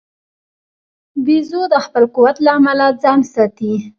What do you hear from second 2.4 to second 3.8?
له امله ځان ساتي.